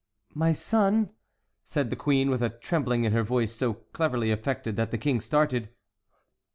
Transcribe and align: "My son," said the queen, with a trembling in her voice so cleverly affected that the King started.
"My 0.33 0.51
son," 0.51 1.11
said 1.63 1.91
the 1.91 1.95
queen, 1.95 2.31
with 2.31 2.41
a 2.41 2.49
trembling 2.49 3.03
in 3.03 3.13
her 3.13 3.21
voice 3.21 3.53
so 3.53 3.75
cleverly 3.75 4.31
affected 4.31 4.75
that 4.77 4.89
the 4.89 4.97
King 4.97 5.21
started. 5.21 5.69